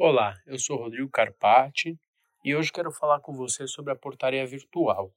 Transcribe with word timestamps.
Olá, 0.00 0.40
eu 0.46 0.56
sou 0.60 0.76
Rodrigo 0.76 1.10
Carpati 1.10 1.98
e 2.44 2.54
hoje 2.54 2.70
quero 2.70 2.92
falar 2.92 3.18
com 3.18 3.34
você 3.34 3.66
sobre 3.66 3.92
a 3.92 3.96
portaria 3.96 4.46
virtual. 4.46 5.12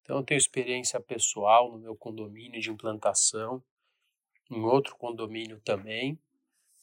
Então, 0.00 0.18
eu 0.18 0.22
tenho 0.22 0.38
experiência 0.38 1.00
pessoal 1.00 1.72
no 1.72 1.78
meu 1.78 1.96
condomínio 1.96 2.60
de 2.60 2.70
implantação, 2.70 3.60
em 4.48 4.62
outro 4.62 4.94
condomínio 4.94 5.60
também, 5.64 6.16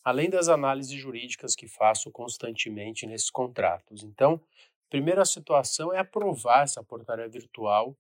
além 0.04 0.30
das 0.30 0.50
análises 0.50 0.92
jurídicas 0.92 1.56
que 1.56 1.70
faço 1.70 2.12
constantemente 2.12 3.08
nesses 3.08 3.30
contratos. 3.30 4.04
Então, 4.04 4.34
a 4.34 4.90
primeira 4.90 5.24
situação 5.24 5.94
é 5.94 6.00
aprovar 6.00 6.64
essa 6.64 6.84
portaria 6.84 7.30
virtual 7.30 7.98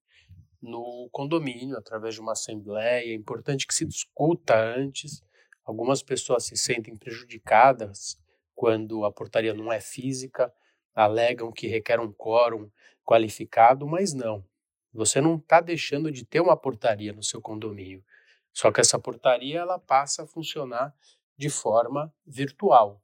no 0.62 1.08
condomínio 1.10 1.78
através 1.78 2.16
de 2.16 2.20
uma 2.20 2.34
assembleia. 2.34 3.10
É 3.10 3.16
importante 3.16 3.66
que 3.66 3.74
se 3.74 3.86
discuta 3.86 4.60
antes. 4.60 5.24
Algumas 5.64 6.04
pessoas 6.04 6.44
se 6.44 6.58
sentem 6.58 6.98
prejudicadas 6.98 8.21
quando 8.62 9.06
a 9.06 9.12
portaria 9.12 9.56
não 9.56 9.74
é 9.74 9.82
física, 9.82 10.54
alegam 10.94 11.52
que 11.52 11.66
requer 11.66 12.00
um 12.00 12.14
quórum 12.14 12.70
qualificado, 13.04 13.88
mas 13.88 14.14
não. 14.14 14.46
Você 14.94 15.20
não 15.20 15.38
está 15.38 15.60
deixando 15.60 16.12
de 16.12 16.24
ter 16.24 16.42
uma 16.42 16.56
portaria 16.56 17.12
no 17.12 17.24
seu 17.24 17.42
condomínio. 17.42 18.06
Só 18.54 18.72
que 18.72 18.80
essa 18.80 19.00
portaria 19.00 19.62
ela 19.62 19.80
passa 19.80 20.22
a 20.22 20.28
funcionar 20.28 20.94
de 21.36 21.50
forma 21.50 22.14
virtual. 22.24 23.02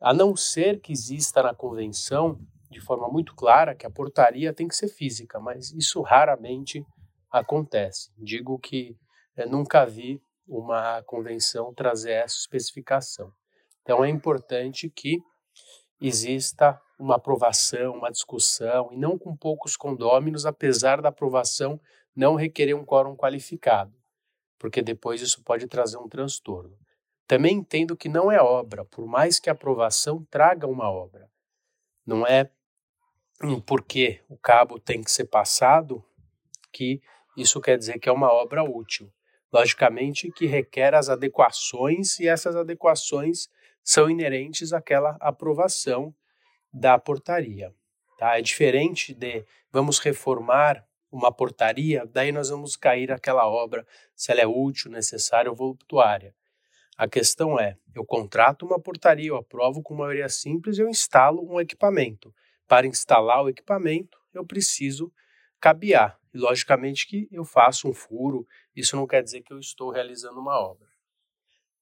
A 0.00 0.12
não 0.12 0.34
ser 0.34 0.80
que 0.80 0.92
exista 0.92 1.44
na 1.44 1.54
convenção 1.54 2.36
de 2.68 2.80
forma 2.80 3.08
muito 3.08 3.36
clara 3.36 3.72
que 3.72 3.86
a 3.86 3.90
portaria 3.90 4.52
tem 4.52 4.66
que 4.66 4.74
ser 4.74 4.88
física, 4.88 5.38
mas 5.38 5.70
isso 5.70 6.02
raramente 6.02 6.84
acontece. 7.30 8.10
Digo 8.18 8.58
que 8.58 8.98
é, 9.36 9.46
nunca 9.46 9.86
vi 9.86 10.20
uma 10.44 11.04
convenção 11.04 11.72
trazer 11.72 12.14
essa 12.14 12.36
especificação. 12.36 13.32
Então 13.86 14.04
é 14.04 14.08
importante 14.08 14.90
que 14.90 15.22
exista 16.00 16.80
uma 16.98 17.14
aprovação, 17.14 17.94
uma 17.94 18.10
discussão, 18.10 18.88
e 18.92 18.96
não 18.96 19.16
com 19.16 19.36
poucos 19.36 19.76
condôminos, 19.76 20.44
apesar 20.44 21.00
da 21.00 21.10
aprovação 21.10 21.80
não 22.14 22.34
requerer 22.34 22.74
um 22.74 22.84
quórum 22.84 23.14
qualificado, 23.14 23.94
porque 24.58 24.82
depois 24.82 25.22
isso 25.22 25.40
pode 25.44 25.68
trazer 25.68 25.98
um 25.98 26.08
transtorno. 26.08 26.76
Também 27.28 27.58
entendo 27.58 27.96
que 27.96 28.08
não 28.08 28.30
é 28.30 28.40
obra, 28.40 28.84
por 28.84 29.06
mais 29.06 29.38
que 29.38 29.48
a 29.48 29.52
aprovação 29.52 30.26
traga 30.28 30.66
uma 30.66 30.90
obra. 30.90 31.30
Não 32.04 32.26
é 32.26 32.50
porque 33.64 34.20
o 34.28 34.36
cabo 34.36 34.80
tem 34.80 35.00
que 35.00 35.12
ser 35.12 35.26
passado 35.26 36.04
que 36.72 37.00
isso 37.36 37.60
quer 37.60 37.78
dizer 37.78 38.00
que 38.00 38.08
é 38.08 38.12
uma 38.12 38.32
obra 38.32 38.64
útil. 38.64 39.12
Logicamente 39.52 40.32
que 40.32 40.46
requer 40.46 40.92
as 40.92 41.08
adequações 41.08 42.18
e 42.18 42.26
essas 42.26 42.56
adequações 42.56 43.48
são 43.86 44.10
inerentes 44.10 44.72
àquela 44.72 45.16
aprovação 45.20 46.12
da 46.72 46.98
portaria. 46.98 47.72
Tá? 48.18 48.36
É 48.36 48.42
diferente 48.42 49.14
de 49.14 49.44
vamos 49.70 50.00
reformar 50.00 50.84
uma 51.10 51.30
portaria, 51.30 52.04
daí 52.04 52.32
nós 52.32 52.50
vamos 52.50 52.76
cair 52.76 53.12
aquela 53.12 53.46
obra, 53.46 53.86
se 54.12 54.32
ela 54.32 54.40
é 54.40 54.46
útil, 54.46 54.90
necessária 54.90 55.48
ou 55.48 55.56
voluptuária. 55.56 56.34
A 56.98 57.06
questão 57.06 57.60
é, 57.60 57.76
eu 57.94 58.04
contrato 58.04 58.66
uma 58.66 58.80
portaria, 58.80 59.28
eu 59.28 59.36
aprovo 59.36 59.80
com 59.80 59.94
maioria 59.94 60.28
simples, 60.28 60.78
eu 60.78 60.88
instalo 60.88 61.46
um 61.48 61.60
equipamento. 61.60 62.34
Para 62.66 62.88
instalar 62.88 63.44
o 63.44 63.48
equipamento, 63.48 64.18
eu 64.34 64.44
preciso 64.44 65.12
cabear. 65.60 66.18
E 66.34 66.38
logicamente 66.38 67.06
que 67.06 67.28
eu 67.30 67.44
faço 67.44 67.88
um 67.88 67.94
furo, 67.94 68.46
isso 68.74 68.96
não 68.96 69.06
quer 69.06 69.22
dizer 69.22 69.42
que 69.42 69.52
eu 69.52 69.60
estou 69.60 69.90
realizando 69.90 70.40
uma 70.40 70.58
obra. 70.58 70.88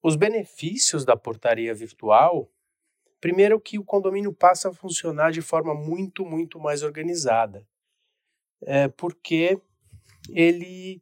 Os 0.05 0.15
benefícios 0.15 1.03
da 1.03 1.17
portaria 1.17 1.73
virtual, 1.73 2.47
primeiro 3.19 3.59
que 3.59 3.79
o 3.79 3.83
condomínio 3.83 4.31
passa 4.31 4.69
a 4.69 4.71
funcionar 4.71 5.31
de 5.31 5.41
forma 5.41 5.73
muito, 5.73 6.23
muito 6.23 6.59
mais 6.59 6.83
organizada, 6.83 7.67
é, 8.61 8.87
porque 8.87 9.59
ele 10.29 11.01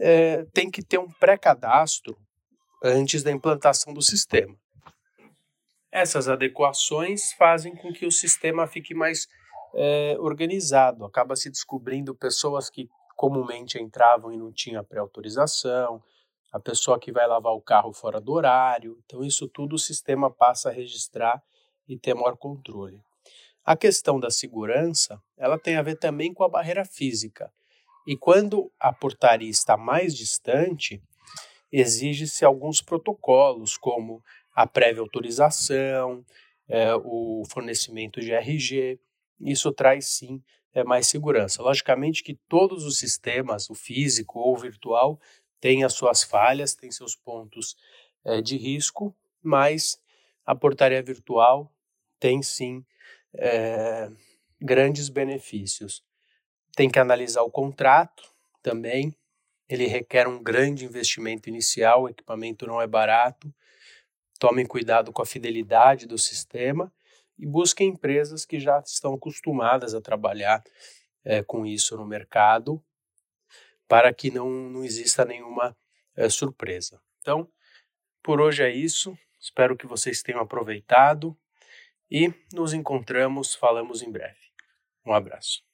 é, 0.00 0.44
tem 0.52 0.68
que 0.68 0.82
ter 0.82 0.98
um 0.98 1.08
pré-cadastro 1.08 2.18
antes 2.82 3.22
da 3.22 3.30
implantação 3.30 3.94
do 3.94 4.02
sistema. 4.02 4.56
Essas 5.92 6.28
adequações 6.28 7.32
fazem 7.34 7.76
com 7.76 7.92
que 7.92 8.04
o 8.04 8.10
sistema 8.10 8.66
fique 8.66 8.94
mais 8.94 9.28
é, 9.76 10.16
organizado, 10.18 11.04
acaba 11.04 11.36
se 11.36 11.48
descobrindo 11.48 12.16
pessoas 12.16 12.68
que 12.68 12.90
comumente 13.14 13.80
entravam 13.80 14.32
e 14.32 14.36
não 14.36 14.50
tinham 14.50 14.82
pré-autorização, 14.82 16.02
a 16.52 16.58
pessoa 16.58 16.98
que 16.98 17.12
vai 17.12 17.26
lavar 17.26 17.52
o 17.52 17.60
carro 17.60 17.92
fora 17.92 18.20
do 18.20 18.32
horário. 18.32 18.98
Então, 19.04 19.22
isso 19.24 19.48
tudo 19.48 19.74
o 19.74 19.78
sistema 19.78 20.30
passa 20.30 20.70
a 20.70 20.72
registrar 20.72 21.42
e 21.86 21.98
ter 21.98 22.14
maior 22.14 22.36
controle. 22.36 23.02
A 23.64 23.76
questão 23.76 24.18
da 24.18 24.30
segurança, 24.30 25.22
ela 25.36 25.58
tem 25.58 25.76
a 25.76 25.82
ver 25.82 25.96
também 25.96 26.32
com 26.32 26.42
a 26.42 26.48
barreira 26.48 26.84
física. 26.84 27.52
E 28.06 28.16
quando 28.16 28.72
a 28.80 28.92
portaria 28.92 29.50
está 29.50 29.76
mais 29.76 30.16
distante, 30.16 31.02
exige-se 31.70 32.44
alguns 32.44 32.80
protocolos, 32.80 33.76
como 33.76 34.22
a 34.54 34.66
prévia 34.66 35.02
autorização, 35.02 36.24
é, 36.66 36.94
o 36.94 37.42
fornecimento 37.50 38.20
de 38.20 38.32
RG. 38.32 38.98
Isso 39.38 39.70
traz 39.72 40.06
sim 40.06 40.42
é, 40.72 40.82
mais 40.82 41.06
segurança. 41.06 41.62
Logicamente 41.62 42.22
que 42.22 42.38
todos 42.48 42.84
os 42.84 42.98
sistemas, 42.98 43.68
o 43.68 43.74
físico 43.74 44.38
ou 44.38 44.54
o 44.54 44.58
virtual, 44.58 45.20
tem 45.60 45.84
as 45.84 45.94
suas 45.94 46.22
falhas, 46.22 46.74
tem 46.74 46.90
seus 46.90 47.14
pontos 47.14 47.76
é, 48.24 48.40
de 48.40 48.56
risco, 48.56 49.14
mas 49.42 50.00
a 50.44 50.54
portaria 50.54 51.02
virtual 51.02 51.72
tem 52.18 52.42
sim 52.42 52.84
é, 53.34 54.10
grandes 54.60 55.08
benefícios. 55.08 56.04
Tem 56.74 56.88
que 56.88 56.98
analisar 56.98 57.42
o 57.42 57.50
contrato 57.50 58.22
também, 58.62 59.14
ele 59.68 59.86
requer 59.86 60.26
um 60.26 60.42
grande 60.42 60.84
investimento 60.84 61.48
inicial, 61.48 62.02
o 62.02 62.08
equipamento 62.08 62.66
não 62.66 62.80
é 62.80 62.86
barato. 62.86 63.52
Tomem 64.38 64.64
cuidado 64.64 65.12
com 65.12 65.20
a 65.20 65.26
fidelidade 65.26 66.06
do 66.06 66.16
sistema 66.16 66.92
e 67.38 67.46
busquem 67.46 67.88
empresas 67.88 68.46
que 68.46 68.58
já 68.58 68.78
estão 68.78 69.14
acostumadas 69.14 69.94
a 69.94 70.00
trabalhar 70.00 70.62
é, 71.24 71.42
com 71.42 71.66
isso 71.66 71.96
no 71.96 72.06
mercado 72.06 72.82
para 73.88 74.12
que 74.12 74.30
não, 74.30 74.48
não 74.50 74.84
exista 74.84 75.24
nenhuma 75.24 75.76
é, 76.14 76.28
surpresa. 76.28 77.00
Então, 77.20 77.50
por 78.22 78.40
hoje 78.40 78.62
é 78.62 78.70
isso. 78.70 79.18
Espero 79.40 79.76
que 79.76 79.86
vocês 79.86 80.22
tenham 80.22 80.40
aproveitado 80.40 81.36
e 82.10 82.32
nos 82.52 82.72
encontramos, 82.72 83.54
falamos 83.54 84.02
em 84.02 84.10
breve. 84.10 84.38
Um 85.04 85.12
abraço. 85.12 85.67